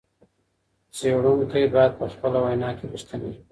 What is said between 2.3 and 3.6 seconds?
وینا کې رښتونی وي.